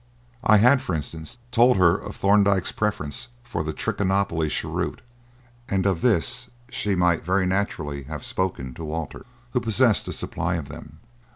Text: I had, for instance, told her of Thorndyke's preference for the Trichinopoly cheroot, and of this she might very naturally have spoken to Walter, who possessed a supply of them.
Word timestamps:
I 0.43 0.57
had, 0.57 0.81
for 0.81 0.95
instance, 0.95 1.37
told 1.51 1.77
her 1.77 1.95
of 1.95 2.15
Thorndyke's 2.15 2.71
preference 2.71 3.27
for 3.43 3.63
the 3.63 3.71
Trichinopoly 3.71 4.49
cheroot, 4.49 5.03
and 5.69 5.85
of 5.85 6.01
this 6.01 6.49
she 6.71 6.95
might 6.95 7.23
very 7.23 7.45
naturally 7.45 8.05
have 8.05 8.23
spoken 8.25 8.73
to 8.73 8.83
Walter, 8.83 9.27
who 9.51 9.59
possessed 9.59 10.07
a 10.07 10.11
supply 10.11 10.55
of 10.55 10.69
them. 10.69 11.01